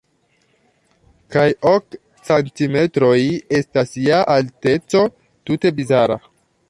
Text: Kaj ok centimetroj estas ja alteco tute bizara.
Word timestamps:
Kaj 1.35 1.43
ok 1.71 1.97
centimetroj 2.29 3.13
estas 3.59 3.93
ja 4.07 4.23
alteco 4.37 5.05
tute 5.51 5.75
bizara. 5.83 6.19